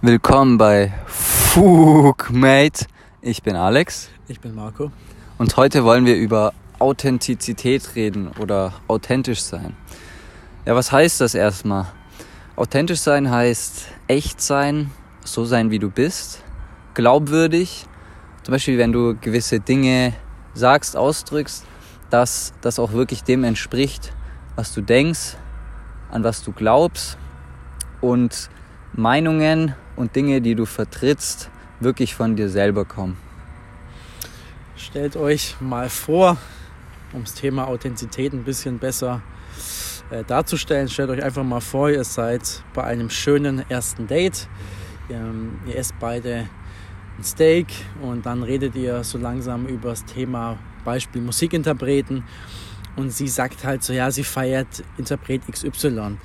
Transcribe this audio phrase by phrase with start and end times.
[0.00, 2.86] Willkommen bei Fug Mate.
[3.20, 4.92] Ich bin Alex Ich bin Marco.
[5.38, 9.76] und heute wollen wir über Authentizität reden oder authentisch sein.
[10.64, 11.86] Ja, was heißt das erstmal?
[12.54, 14.92] Authentisch sein heißt echt sein,
[15.24, 16.44] so sein wie du bist,
[16.94, 17.86] glaubwürdig.
[18.44, 20.12] Zum Beispiel, wenn du gewisse Dinge
[20.54, 21.66] sagst, ausdrückst,
[22.10, 24.12] dass das auch wirklich dem entspricht,
[24.54, 25.36] was du denkst,
[26.12, 27.18] an was du glaubst
[28.00, 28.48] und
[28.98, 33.16] Meinungen und Dinge, die du vertrittst, wirklich von dir selber kommen.
[34.74, 36.36] Stellt euch mal vor,
[37.12, 39.22] um das Thema Authentizität ein bisschen besser
[40.10, 44.48] äh, darzustellen, stellt euch einfach mal vor, ihr seid bei einem schönen ersten Date.
[45.08, 45.32] Ihr,
[45.68, 46.48] ihr esst beide
[47.18, 47.68] ein Steak
[48.02, 52.24] und dann redet ihr so langsam über das Thema Beispiel Musikinterpreten
[52.96, 56.16] und sie sagt halt so, ja, sie feiert Interpret XY.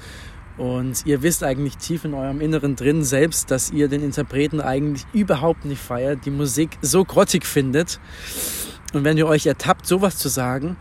[0.57, 5.05] Und ihr wisst eigentlich tief in eurem Inneren drin selbst, dass ihr den Interpreten eigentlich
[5.11, 7.99] überhaupt nicht feiert, die Musik so grottig findet.
[8.93, 10.77] Und wenn ihr euch ertappt, sowas zu sagen,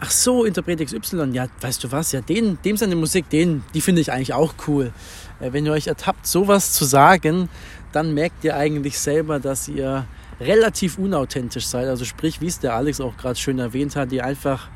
[0.00, 3.80] ach so, Interpret XY, ja, weißt du was, ja, den, dem seine Musik, den, die
[3.80, 4.92] finde ich eigentlich auch cool.
[5.40, 7.48] Äh, Wenn ihr euch ertappt, sowas zu sagen,
[7.92, 10.06] dann merkt ihr eigentlich selber, dass ihr
[10.40, 11.88] relativ unauthentisch seid.
[11.88, 14.68] Also sprich, wie es der Alex auch gerade schön erwähnt hat, ihr einfach,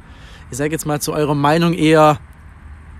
[0.50, 2.18] ich sage jetzt mal, zu eurer Meinung eher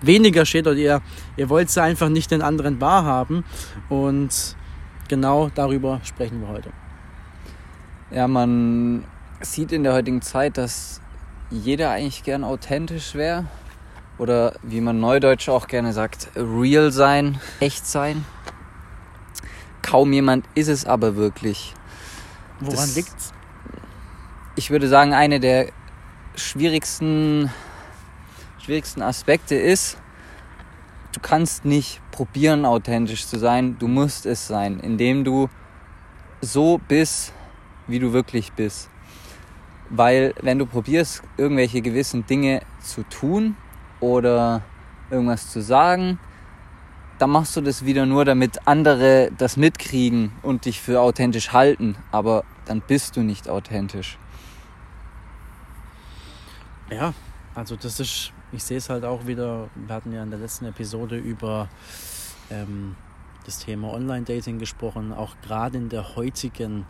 [0.06, 1.00] weniger steht oder ihr,
[1.36, 3.44] ihr wollt sie einfach nicht den anderen wahrhaben.
[3.88, 4.56] Und
[5.08, 6.70] genau darüber sprechen wir heute.
[8.10, 9.04] Ja, man
[9.40, 11.00] sieht in der heutigen Zeit, dass
[11.50, 13.46] jeder eigentlich gern authentisch wäre.
[14.18, 18.24] Oder wie man neudeutsch auch gerne sagt, real sein, echt sein.
[19.80, 21.74] Kaum jemand ist es aber wirklich.
[22.60, 23.32] Woran Das- liegt's?
[24.54, 25.70] Ich würde sagen, eine der
[26.36, 27.50] schwierigsten,
[28.62, 29.98] schwierigsten Aspekte ist,
[31.12, 33.76] du kannst nicht probieren, authentisch zu sein.
[33.78, 35.48] Du musst es sein, indem du
[36.40, 37.32] so bist,
[37.88, 38.88] wie du wirklich bist.
[39.90, 43.56] Weil wenn du probierst, irgendwelche gewissen Dinge zu tun
[44.00, 44.62] oder
[45.10, 46.20] irgendwas zu sagen,
[47.18, 51.96] dann machst du das wieder nur, damit andere das mitkriegen und dich für authentisch halten.
[52.12, 54.18] Aber dann bist du nicht authentisch.
[56.90, 57.12] Ja,
[57.54, 60.66] also das ist, ich sehe es halt auch wieder, wir hatten ja in der letzten
[60.66, 61.68] Episode über
[62.50, 62.96] ähm,
[63.44, 66.86] das Thema Online-Dating gesprochen, auch gerade in der heutigen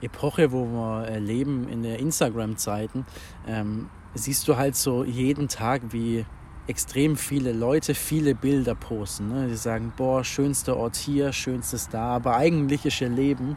[0.00, 3.06] Epoche, wo wir äh, leben, in der Instagram-Zeiten,
[3.46, 6.24] ähm, siehst du halt so jeden Tag, wie
[6.66, 9.28] extrem viele Leute viele Bilder posten.
[9.28, 9.48] Ne?
[9.48, 13.56] Die sagen, boah, schönster Ort hier, schönstes da, aber eigentlich ist ihr Leben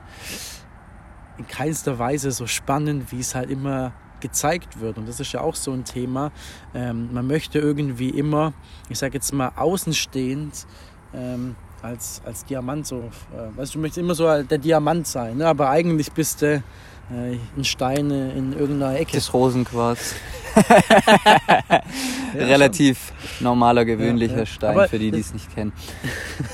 [1.37, 3.93] in keinster Weise so spannend, wie es halt immer
[4.27, 4.97] gezeigt wird.
[4.97, 6.31] Und das ist ja auch so ein Thema.
[6.73, 8.53] Ähm, man möchte irgendwie immer,
[8.89, 10.65] ich sage jetzt mal, außenstehend
[11.13, 15.47] ähm, als, als Diamant so, äh, weißt du, möchtest immer so der Diamant sein, ne?
[15.47, 19.13] aber eigentlich bist du äh, ein Stein in irgendeiner Ecke.
[19.13, 20.15] Das Rosenquarz.
[22.33, 24.45] Relativ normaler, gewöhnlicher Ja, ja.
[24.47, 25.71] Stein, Aber für die, die es nicht kennen.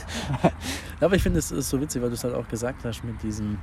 [1.00, 3.24] Aber ich finde, es ist so witzig, weil du es halt auch gesagt hast mit
[3.24, 3.58] diesem,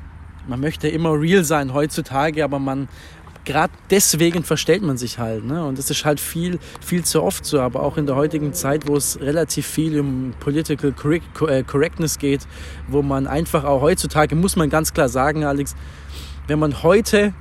[0.46, 2.88] man möchte immer real sein heutzutage, aber man,
[3.48, 5.42] gerade deswegen verstellt man sich halt.
[5.42, 5.64] Ne?
[5.64, 8.86] Und das ist halt viel, viel zu oft so, aber auch in der heutigen Zeit,
[8.86, 10.94] wo es relativ viel um Political
[11.48, 12.46] äh, Correctness geht,
[12.88, 15.74] wo man einfach auch heutzutage, muss man ganz klar sagen, Alex,
[16.46, 17.32] wenn man heute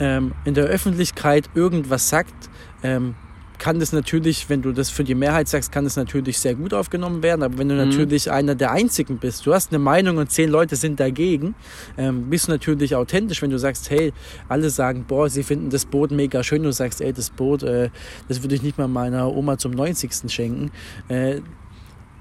[0.00, 2.48] ähm, in der Öffentlichkeit irgendwas sagt,
[2.82, 3.14] ähm,
[3.58, 6.72] kann das natürlich, wenn du das für die Mehrheit sagst, kann das natürlich sehr gut
[6.72, 7.42] aufgenommen werden.
[7.42, 7.88] Aber wenn du Mhm.
[7.90, 11.54] natürlich einer der Einzigen bist, du hast eine Meinung und zehn Leute sind dagegen,
[11.96, 14.12] ähm, bist du natürlich authentisch, wenn du sagst, hey,
[14.48, 16.62] alle sagen, boah, sie finden das Boot mega schön.
[16.62, 17.90] Du sagst, ey, das Boot, äh,
[18.28, 20.28] das würde ich nicht mal meiner Oma zum 90.
[20.32, 20.70] schenken.
[21.08, 21.40] Äh,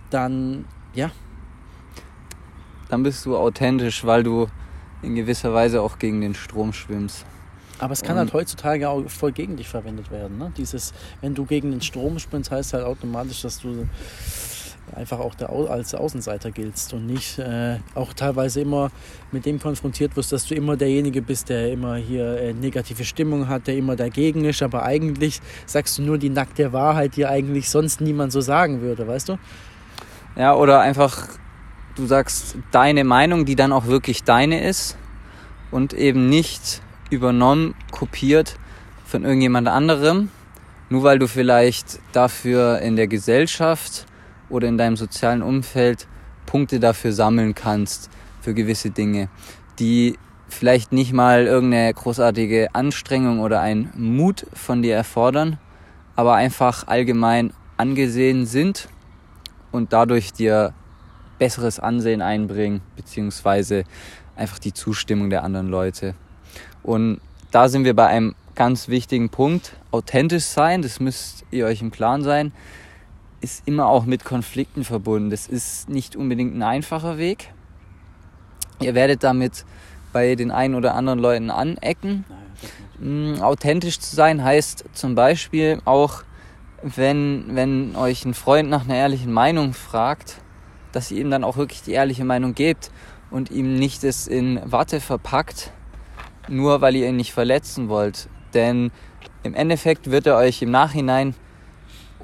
[0.10, 1.12] dann, ja,
[2.90, 4.48] Dann bist du authentisch, weil du
[5.02, 7.26] in gewisser Weise auch gegen den Strom schwimmst.
[7.80, 10.38] Aber es kann Und- halt heutzutage auch voll gegen dich verwendet werden.
[10.38, 10.52] Ne?
[10.58, 13.88] Dieses, wenn du gegen den Strom spinnst, heißt halt automatisch, dass du
[14.96, 18.90] einfach auch der, als Außenseiter giltst und nicht äh, auch teilweise immer
[19.32, 23.50] mit dem konfrontiert wirst, dass du immer derjenige bist, der immer hier äh, negative Stimmung
[23.50, 27.70] hat, der immer dagegen ist, aber eigentlich sagst du nur die nackte Wahrheit, die eigentlich
[27.70, 29.38] sonst niemand so sagen würde, weißt du?
[30.38, 31.28] Ja, oder einfach,
[31.96, 34.98] du sagst deine Meinung, die dann auch wirklich deine ist
[35.70, 38.58] und eben nicht übernommen, kopiert
[39.06, 40.30] von irgendjemand anderem,
[40.90, 44.06] nur weil du vielleicht dafür in der Gesellschaft
[44.50, 46.08] oder in deinem sozialen Umfeld
[46.46, 48.10] Punkte dafür sammeln kannst
[48.42, 49.30] für gewisse Dinge,
[49.80, 50.18] die
[50.48, 55.60] vielleicht nicht mal irgendeine großartige Anstrengung oder einen Mut von dir erfordern,
[56.16, 58.88] aber einfach allgemein angesehen sind
[59.72, 60.74] und dadurch dir
[61.38, 63.84] besseres Ansehen einbringen, beziehungsweise
[64.36, 66.16] einfach die Zustimmung der anderen Leute.
[66.88, 67.20] Und
[67.52, 69.74] da sind wir bei einem ganz wichtigen Punkt.
[69.92, 72.54] Authentisch sein, das müsst ihr euch im Klaren sein,
[73.42, 75.30] ist immer auch mit Konflikten verbunden.
[75.30, 77.52] Das ist nicht unbedingt ein einfacher Weg.
[78.80, 79.66] Ihr werdet damit
[80.14, 82.24] bei den einen oder anderen Leuten anecken.
[83.02, 86.24] Mm, authentisch zu sein heißt zum Beispiel auch,
[86.84, 90.38] wenn, wenn euch ein Freund nach einer ehrlichen Meinung fragt,
[90.94, 92.92] dass ihr ihm dann auch wirklich die ehrliche Meinung gebt
[93.30, 95.74] und ihm nicht es in Watte verpackt,
[96.50, 98.30] nur weil ihr ihn nicht verletzen wollt.
[98.54, 98.92] Denn
[99.44, 101.36] im Endeffekt wird er euch im Nachhinein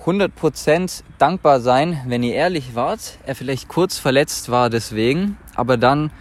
[0.06, 3.18] 100% dankbar sein, wenn ihr ehrlich wart.
[3.26, 6.12] Er vielleicht kurz verletzt war deswegen, aber dann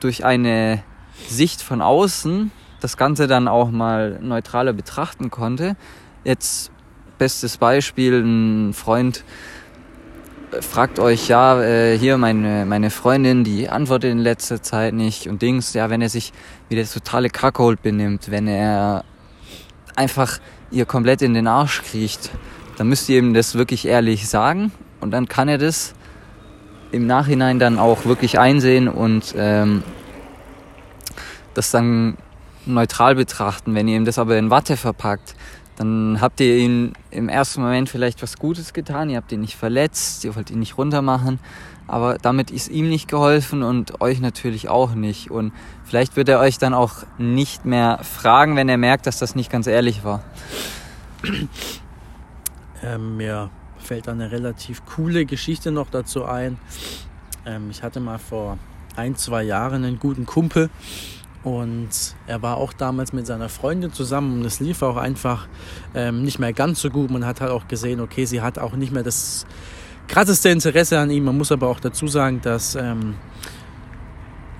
[0.00, 0.82] durch eine
[1.28, 2.50] Sicht von außen
[2.80, 5.76] das Ganze dann auch mal neutraler betrachten konnte.
[6.24, 6.70] Jetzt
[7.18, 9.24] bestes Beispiel, ein Freund
[10.62, 15.42] fragt euch, ja, äh, hier meine, meine Freundin, die antwortet in letzter Zeit nicht und
[15.42, 16.32] Dings, ja, wenn er sich
[16.68, 19.04] wie der totale Kackhold benimmt, wenn er
[19.94, 20.38] einfach
[20.70, 22.30] ihr komplett in den Arsch kriecht,
[22.76, 25.94] dann müsst ihr ihm das wirklich ehrlich sagen und dann kann er das
[26.92, 29.82] im Nachhinein dann auch wirklich einsehen und ähm,
[31.54, 32.16] das dann
[32.64, 33.74] neutral betrachten.
[33.74, 35.34] Wenn ihr ihm das aber in Watte verpackt,
[35.76, 39.56] dann habt ihr ihm im ersten Moment vielleicht was Gutes getan, ihr habt ihn nicht
[39.56, 41.38] verletzt, ihr wollt ihn nicht runtermachen,
[41.86, 45.30] aber damit ist ihm nicht geholfen und euch natürlich auch nicht.
[45.30, 45.52] Und
[45.84, 49.50] vielleicht wird er euch dann auch nicht mehr fragen, wenn er merkt, dass das nicht
[49.50, 50.22] ganz ehrlich war.
[52.82, 56.58] Ähm, mir fällt eine relativ coole Geschichte noch dazu ein.
[57.44, 58.58] Ähm, ich hatte mal vor
[58.96, 60.70] ein, zwei Jahren einen guten Kumpel,
[61.46, 61.90] und
[62.26, 65.46] er war auch damals mit seiner Freundin zusammen und es lief auch einfach
[65.94, 67.08] ähm, nicht mehr ganz so gut.
[67.08, 69.46] Man hat halt auch gesehen, okay, sie hat auch nicht mehr das
[70.08, 71.22] krasseste Interesse an ihm.
[71.22, 73.14] Man muss aber auch dazu sagen, dass ähm,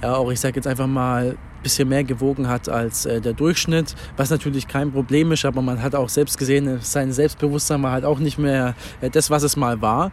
[0.01, 1.37] er auch, ich sage jetzt einfach mal,
[1.67, 5.83] bisschen mehr gewogen hat als äh, der Durchschnitt, was natürlich kein Problem ist, aber man
[5.83, 9.57] hat auch selbst gesehen, sein Selbstbewusstsein war halt auch nicht mehr äh, das, was es
[9.57, 10.13] mal war.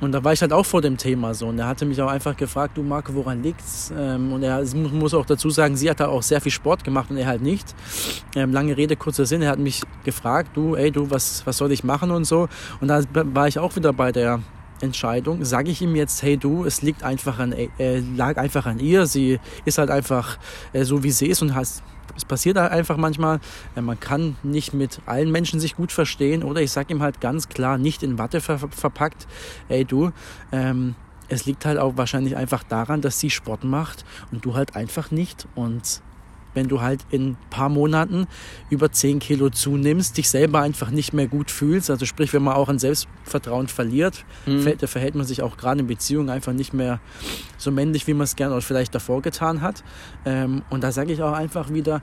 [0.00, 1.48] Und da war ich halt auch vor dem Thema so.
[1.48, 3.92] Und er hatte mich auch einfach gefragt, du Marco, woran liegt's?
[3.96, 7.10] Ähm, und er muss auch dazu sagen, sie hat da auch sehr viel Sport gemacht
[7.10, 7.74] und er halt nicht.
[8.36, 9.42] Ähm, lange Rede, kurzer Sinn.
[9.42, 12.48] Er hat mich gefragt, du, ey, du, was, was soll ich machen und so.
[12.80, 14.40] Und da war ich auch wieder bei der
[14.80, 15.44] Entscheidung.
[15.44, 19.06] Sage ich ihm jetzt, hey du, es liegt einfach an, äh, lag einfach an ihr.
[19.06, 20.38] Sie ist halt einfach
[20.72, 21.82] äh, so, wie sie ist und hast
[22.16, 23.40] es passiert halt einfach manchmal,
[23.76, 27.20] äh, man kann nicht mit allen Menschen sich gut verstehen oder ich sage ihm halt
[27.20, 29.26] ganz klar, nicht in Watte ver verpackt,
[29.68, 30.12] ey du,
[30.52, 30.94] ähm,
[31.28, 35.10] es liegt halt auch wahrscheinlich einfach daran, dass sie Sport macht und du halt einfach
[35.10, 36.02] nicht und
[36.54, 38.26] wenn du halt in ein paar Monaten
[38.70, 41.90] über 10 Kilo zunimmst, dich selber einfach nicht mehr gut fühlst.
[41.90, 44.72] Also sprich, wenn man auch an Selbstvertrauen verliert, mhm.
[44.78, 47.00] da verhält man sich auch gerade in Beziehungen einfach nicht mehr
[47.58, 49.84] so männlich, wie man es gerne oder vielleicht davor getan hat.
[50.24, 52.02] Ähm, und da sage ich auch einfach wieder,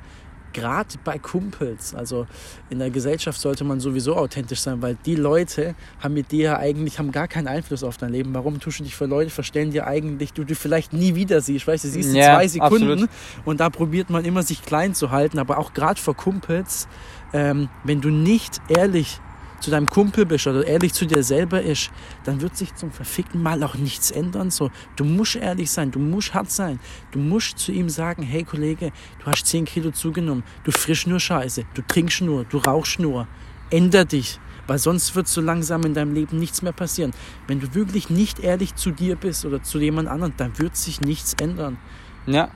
[0.53, 2.27] gerade bei Kumpels, also
[2.69, 6.99] in der Gesellschaft sollte man sowieso authentisch sein, weil die Leute haben mit dir eigentlich
[6.99, 8.33] haben gar keinen Einfluss auf dein Leben.
[8.33, 11.67] Warum tust du dich für Leute verstellen dir eigentlich, du die vielleicht nie wieder siehst,
[11.67, 13.09] weißt du, siehst ja, zwei Sekunden absolut.
[13.45, 16.87] und da probiert man immer sich klein zu halten, aber auch gerade vor Kumpels,
[17.33, 19.19] ähm, wenn du nicht ehrlich
[19.61, 21.91] zu deinem Kumpel bist oder ehrlich zu dir selber ist,
[22.23, 24.51] dann wird sich zum verfickten Mal auch nichts ändern.
[24.51, 26.79] So, du musst ehrlich sein, du musst hart sein.
[27.11, 31.19] Du musst zu ihm sagen, hey Kollege, du hast 10 Kilo zugenommen, du frisch nur
[31.19, 33.27] Scheiße, du trinkst nur, du rauchst nur.
[33.69, 37.11] Änder dich, weil sonst wird so langsam in deinem Leben nichts mehr passieren.
[37.47, 41.01] Wenn du wirklich nicht ehrlich zu dir bist oder zu jemand anderem, dann wird sich
[41.01, 41.77] nichts ändern.
[42.25, 42.51] Ja,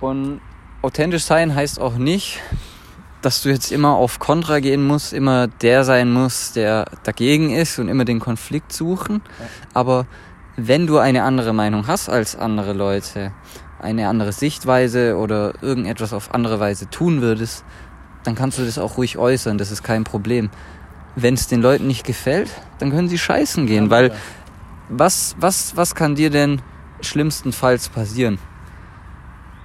[0.00, 0.40] und
[0.82, 2.40] authentisch sein heißt auch nicht,
[3.24, 7.78] dass du jetzt immer auf Kontra gehen musst, immer der sein musst, der dagegen ist
[7.78, 9.22] und immer den Konflikt suchen.
[9.72, 10.06] Aber
[10.56, 13.32] wenn du eine andere Meinung hast als andere Leute,
[13.80, 17.64] eine andere Sichtweise oder irgendetwas auf andere Weise tun würdest,
[18.24, 20.50] dann kannst du das auch ruhig äußern, das ist kein Problem.
[21.16, 24.12] Wenn es den Leuten nicht gefällt, dann können sie scheißen gehen, weil
[24.88, 26.60] was, was, was kann dir denn
[27.00, 28.38] schlimmstenfalls passieren?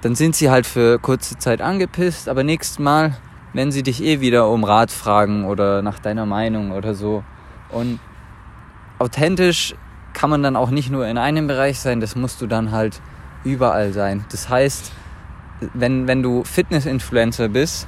[0.02, 3.16] Dann sind sie halt für kurze Zeit angepisst, aber nächstes Mal
[3.52, 7.24] wenn sie dich eh wieder um Rat fragen oder nach deiner Meinung oder so.
[7.70, 7.98] Und
[8.98, 9.74] authentisch
[10.12, 13.00] kann man dann auch nicht nur in einem Bereich sein, das musst du dann halt
[13.44, 14.24] überall sein.
[14.30, 14.92] Das heißt,
[15.74, 17.86] wenn, wenn du Fitness-Influencer bist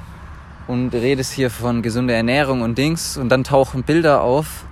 [0.67, 4.65] und redest hier von gesunder Ernährung und Dings und dann tauchen Bilder auf,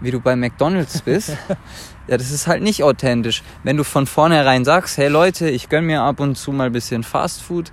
[0.00, 1.36] wie du bei McDonalds bist,
[2.06, 3.42] ja, das ist halt nicht authentisch.
[3.62, 6.72] Wenn du von vornherein sagst, hey Leute, ich gönn mir ab und zu mal ein
[6.72, 7.72] bisschen Fast Food,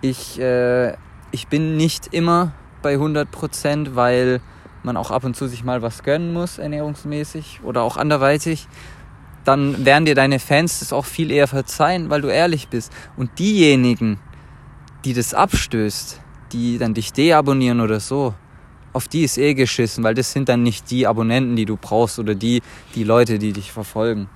[0.00, 0.94] ich äh,
[1.32, 4.40] ich bin nicht immer bei 100 Prozent, weil
[4.82, 8.66] man auch ab und zu sich mal was gönnen muss, ernährungsmäßig oder auch anderweitig.
[9.44, 12.92] dann werden dir deine Fans das auch viel eher verzeihen, weil du ehrlich bist.
[13.16, 14.20] Und diejenigen,
[15.06, 16.20] die das abstößt,
[16.52, 18.34] die dann dich deabonnieren oder so,
[18.92, 22.18] auf die ist eh geschissen, weil das sind dann nicht die Abonnenten, die du brauchst
[22.18, 22.60] oder die,
[22.94, 24.28] die Leute, die dich verfolgen.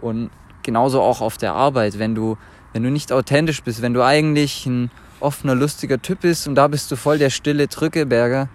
[0.00, 0.30] Und
[0.62, 2.36] genauso auch auf der Arbeit, wenn du,
[2.72, 4.90] wenn du nicht authentisch bist, wenn du eigentlich ein
[5.22, 8.48] offener, lustiger Typ bist und da bist du voll der stille Drückeberger,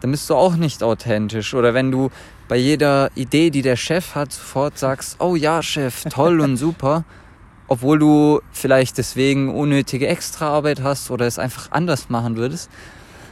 [0.00, 1.54] dann bist du auch nicht authentisch.
[1.54, 2.10] Oder wenn du
[2.48, 7.04] bei jeder Idee, die der Chef hat, sofort sagst, oh ja, Chef, toll und super,
[7.68, 12.70] obwohl du vielleicht deswegen unnötige Extraarbeit hast oder es einfach anders machen würdest,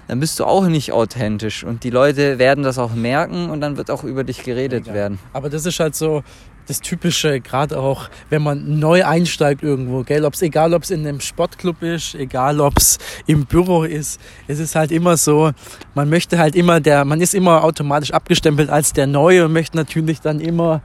[0.09, 1.64] dann bist du auch nicht authentisch.
[1.64, 4.95] Und die Leute werden das auch merken und dann wird auch über dich geredet Mega.
[4.95, 5.19] werden.
[5.33, 6.23] Aber das ist halt so
[6.66, 10.25] das Typische, gerade auch, wenn man neu einsteigt irgendwo, gell?
[10.25, 14.59] Ob's, egal, ob es in einem Sportclub ist, egal, ob es im Büro ist, es
[14.59, 15.52] ist halt immer so,
[15.94, 19.76] man möchte halt immer der, man ist immer automatisch abgestempelt als der Neue und möchte
[19.76, 20.83] natürlich dann immer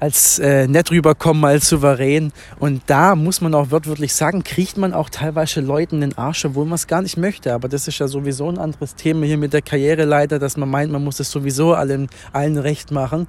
[0.00, 2.32] als äh, nett rüberkommen, als souverän.
[2.58, 6.64] Und da muss man auch wörtlich sagen, kriegt man auch teilweise Leuten den Arsch, obwohl
[6.64, 7.52] man es gar nicht möchte.
[7.52, 10.90] Aber das ist ja sowieso ein anderes Thema hier mit der Karriereleiter, dass man meint,
[10.90, 13.28] man muss es sowieso allen, allen recht machen.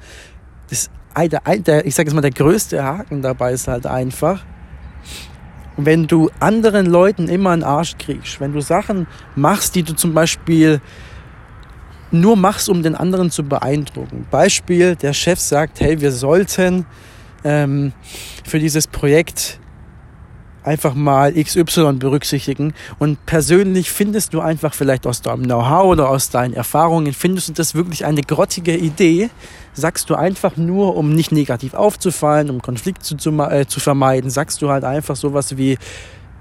[0.70, 4.44] Das, der, der, ich sage jetzt mal, der größte Haken dabei ist halt einfach,
[5.78, 10.14] wenn du anderen Leuten immer einen Arsch kriegst, wenn du Sachen machst, die du zum
[10.14, 10.82] Beispiel
[12.12, 14.28] nur machst, um den anderen zu beeindrucken.
[14.30, 16.86] Beispiel, der Chef sagt, hey, wir sollten
[17.44, 17.94] ähm,
[18.44, 19.60] für dieses Projekt
[20.64, 22.74] einfach mal XY berücksichtigen.
[23.00, 27.54] Und persönlich findest du einfach vielleicht aus deinem Know-how oder aus deinen Erfahrungen, findest du
[27.54, 29.30] das wirklich eine grottige Idee,
[29.74, 34.30] sagst du einfach nur, um nicht negativ aufzufallen, um Konflikt zu, zu, äh, zu vermeiden,
[34.30, 35.78] sagst du halt einfach sowas wie,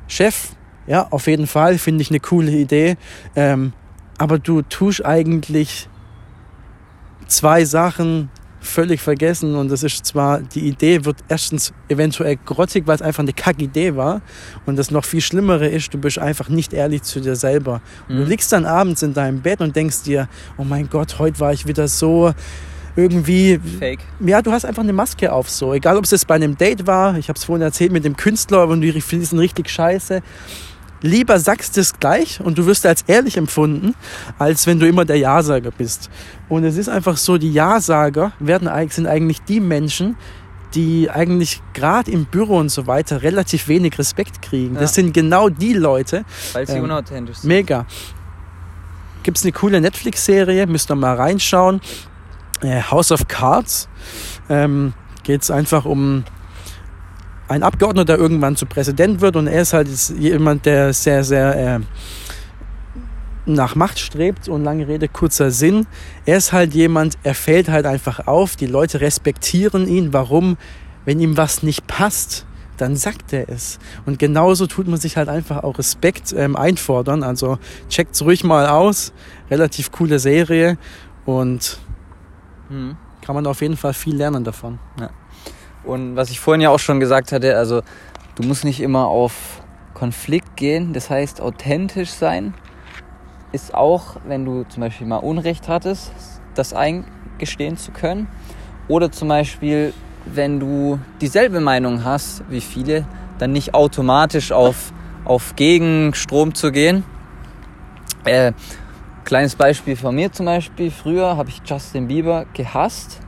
[0.08, 0.48] Chef,
[0.86, 2.96] ja, auf jeden Fall finde ich eine coole Idee,
[3.36, 3.72] ähm,
[4.18, 5.88] aber du tust eigentlich
[7.28, 8.28] zwei Sachen
[8.60, 13.22] völlig vergessen und das ist zwar, die Idee wird erstens eventuell grottig, weil es einfach
[13.22, 14.20] eine Kack-Idee war
[14.66, 17.80] und das noch viel Schlimmere ist, du bist einfach nicht ehrlich zu dir selber.
[18.08, 18.28] Und du Mhm.
[18.28, 21.66] liegst dann abends in deinem Bett und denkst dir, oh mein Gott, heute war ich
[21.66, 22.32] wieder so
[22.96, 24.00] irgendwie Fake.
[24.20, 25.72] ja, du hast einfach eine Maske auf, so.
[25.72, 28.16] Egal, ob es jetzt bei einem Date war, ich habe es vorhin erzählt mit dem
[28.16, 30.22] Künstler und die fließen richtig scheiße.
[31.02, 33.94] Lieber sagst du es gleich und du wirst als ehrlich empfunden,
[34.38, 36.10] als wenn du immer der Ja-Sager bist.
[36.48, 40.16] Und es ist einfach so, die Ja-Sager werden, sind eigentlich die Menschen,
[40.74, 44.74] die eigentlich gerade im Büro und so weiter relativ wenig Respekt kriegen.
[44.74, 45.02] Das Ja.
[45.02, 47.48] sind genau die Leute, Weil sie Ähm, unauthentisch sind.
[47.48, 47.86] Mega.
[49.22, 51.80] Gibt's eine coole Netflix-Serie, müsst ihr mal reinschauen.
[52.62, 53.88] Äh, House of Cards.
[54.48, 54.92] Ähm,
[55.22, 56.24] geht's einfach um
[57.50, 59.88] einen Abgeordneter, der irgendwann zu Präsident wird und er ist halt
[60.18, 61.80] jemand, der sehr, sehr äh,
[63.46, 65.86] nach Macht strebt und lange Rede, kurzer Sinn.
[66.26, 70.12] Er ist halt jemand, er fällt halt einfach auf, die Leute respektieren ihn.
[70.12, 70.56] Warum?
[71.04, 73.78] Wenn ihm was nicht passt, dann sagt er es.
[74.06, 77.22] Und genauso tut man sich halt einfach auch Respekt ähm, einfordern.
[77.24, 79.12] Also checkt's ruhig mal aus.
[79.50, 80.78] Relativ coole Serie
[81.24, 81.78] und
[82.68, 82.96] Mhm.
[83.20, 84.78] kann man auf jeden Fall viel lernen davon.
[85.84, 87.82] Und was ich vorhin ja auch schon gesagt hatte, also
[88.34, 89.62] du musst nicht immer auf
[89.94, 92.54] Konflikt gehen, das heißt authentisch sein
[93.52, 96.12] ist auch, wenn du zum Beispiel mal Unrecht hattest,
[96.54, 98.28] das eingestehen zu können.
[98.88, 99.92] Oder zum Beispiel,
[100.24, 103.06] wenn du dieselbe Meinung hast wie viele,
[103.38, 104.92] dann nicht automatisch auf,
[105.24, 107.04] auf Gegenstrom zu gehen.
[108.24, 108.52] Äh,
[109.24, 110.90] kleines Beispiel von mir zum Beispiel.
[110.90, 113.20] Früher habe ich Justin Bieber gehasst.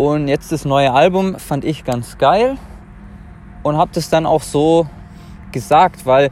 [0.00, 2.56] Und jetzt das neue Album fand ich ganz geil
[3.62, 4.86] und habe das dann auch so
[5.52, 6.30] gesagt, weil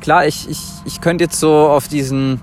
[0.00, 2.40] klar, ich, ich, ich könnte jetzt so auf diesen,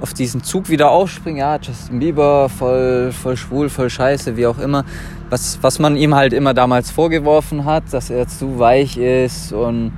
[0.00, 4.60] auf diesen Zug wieder aufspringen, ja, Justin Bieber, voll, voll schwul, voll scheiße, wie auch
[4.60, 4.84] immer.
[5.30, 9.90] Was, was man ihm halt immer damals vorgeworfen hat, dass er zu weich ist und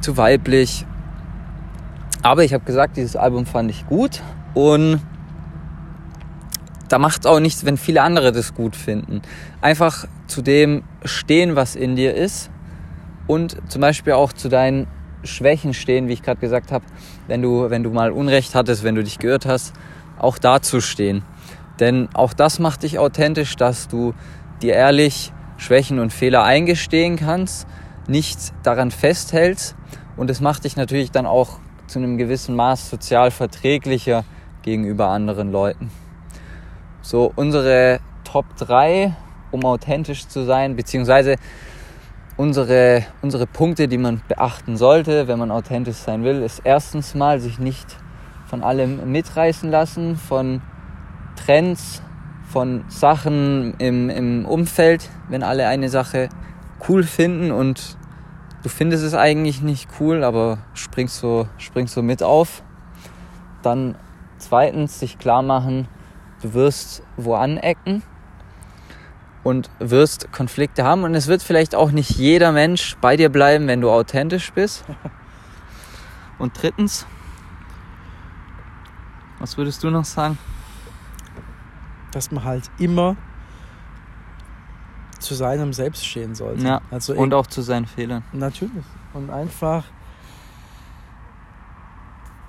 [0.00, 0.86] zu weiblich.
[2.22, 4.22] Aber ich habe gesagt, dieses Album fand ich gut
[4.54, 5.02] und
[6.90, 9.22] da macht es auch nichts, wenn viele andere das gut finden.
[9.60, 12.50] Einfach zu dem stehen, was in dir ist
[13.26, 14.88] und zum Beispiel auch zu deinen
[15.22, 16.84] Schwächen stehen, wie ich gerade gesagt habe,
[17.28, 19.72] wenn du, wenn du mal Unrecht hattest, wenn du dich geirrt hast,
[20.18, 21.22] auch dazu stehen.
[21.78, 24.12] Denn auch das macht dich authentisch, dass du
[24.60, 27.68] dir ehrlich Schwächen und Fehler eingestehen kannst,
[28.08, 29.76] nicht daran festhältst
[30.16, 34.24] und es macht dich natürlich dann auch zu einem gewissen Maß sozial verträglicher
[34.62, 35.90] gegenüber anderen Leuten.
[37.02, 39.14] So, unsere Top 3,
[39.50, 41.36] um authentisch zu sein, beziehungsweise
[42.36, 47.40] unsere, unsere Punkte, die man beachten sollte, wenn man authentisch sein will, ist erstens mal
[47.40, 47.96] sich nicht
[48.46, 50.60] von allem mitreißen lassen, von
[51.36, 52.02] Trends,
[52.50, 56.28] von Sachen im, im Umfeld, wenn alle eine Sache
[56.88, 57.96] cool finden und
[58.62, 62.62] du findest es eigentlich nicht cool, aber springst so, springst so mit auf.
[63.62, 63.94] Dann
[64.38, 65.88] zweitens sich klar machen,
[66.42, 68.02] du wirst wo anecken
[69.42, 73.66] und wirst Konflikte haben und es wird vielleicht auch nicht jeder Mensch bei dir bleiben,
[73.66, 74.84] wenn du authentisch bist.
[76.38, 77.06] Und drittens,
[79.40, 80.38] was würdest du noch sagen?
[82.12, 83.16] Dass man halt immer
[85.18, 86.64] zu seinem Selbst stehen sollte.
[86.64, 86.80] Ja.
[86.90, 88.24] Also und auch zu seinen Fehlern.
[88.32, 88.84] Natürlich.
[89.12, 89.84] Und einfach.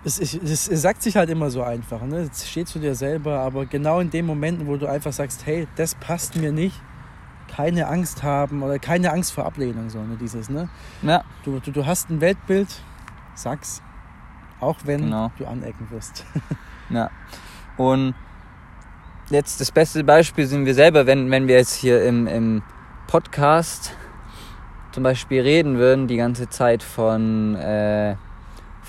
[0.04, 0.34] Es, es,
[0.68, 2.30] es, sagt sich halt immer so einfach, ne?
[2.32, 5.68] Es steht zu dir selber, aber genau in den Momenten, wo du einfach sagst, hey,
[5.76, 6.76] das passt mir nicht,
[7.48, 10.18] keine Angst haben oder keine Angst vor Ablehnung, so ne?
[10.20, 10.70] Dieses, ne?
[11.04, 11.24] Ja.
[11.44, 12.68] Du, du, du hast ein Weltbild,
[13.36, 13.84] sag's,
[14.60, 15.32] auch wenn genau.
[15.38, 16.26] du anecken wirst.
[16.90, 17.12] ja.
[17.78, 18.16] Und
[19.30, 22.64] jetzt das beste Beispiel sind wir selber, wenn, wenn wir jetzt hier im, im
[23.08, 23.96] Podcast
[24.92, 28.16] zum Beispiel reden würden, die ganze Zeit von, äh,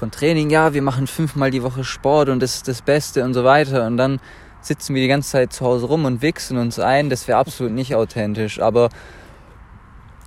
[0.02, 3.34] von Training, ja, wir machen fünfmal die Woche Sport und das ist das Beste und
[3.34, 3.86] so weiter.
[3.86, 4.18] Und dann
[4.60, 7.72] sitzen wir die ganze Zeit zu Hause rum und wichsen uns ein, das wäre absolut
[7.72, 8.58] nicht authentisch.
[8.60, 8.88] Aber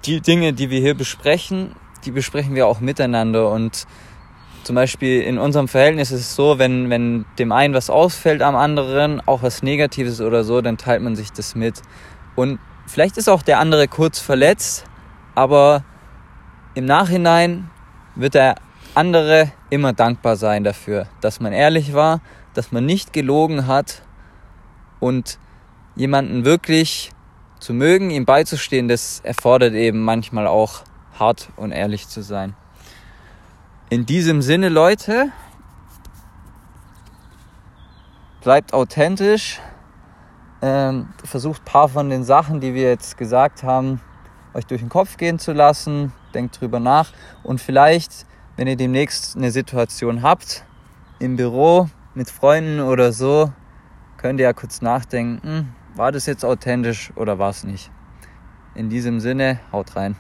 [0.06, 3.86] die Dinge, die wir hier besprechen, die besprechen wir auch miteinander und
[4.64, 8.56] zum Beispiel in unserem Verhältnis ist es so, wenn, wenn dem einen was ausfällt am
[8.56, 11.82] anderen, auch was Negatives oder so, dann teilt man sich das mit.
[12.36, 14.86] Und vielleicht ist auch der andere kurz verletzt,
[15.36, 15.84] aber
[16.76, 17.70] im Nachhinein
[18.16, 18.56] wird der
[18.96, 22.22] andere immer dankbar sein dafür, dass man ehrlich war,
[22.54, 24.02] dass man nicht gelogen hat
[25.00, 25.38] und
[25.96, 27.12] jemanden wirklich
[27.60, 30.84] zu mögen, ihm beizustehen, das erfordert eben manchmal auch
[31.18, 32.56] hart und ehrlich zu sein.
[33.90, 35.32] In diesem Sinne, Leute,
[38.42, 39.60] bleibt authentisch,
[40.62, 44.02] ähm, versucht ein paar von den Sachen, die wir jetzt gesagt haben,
[44.54, 47.12] euch durch den Kopf gehen zu lassen, denkt drüber nach.
[47.44, 48.26] Und vielleicht,
[48.58, 50.64] wenn ihr demnächst eine Situation habt,
[51.20, 53.52] im Büro mit Freunden oder so,
[54.18, 57.92] könnt ihr ja kurz nachdenken, war das jetzt authentisch oder war es nicht.
[58.74, 60.16] In diesem Sinne, haut rein.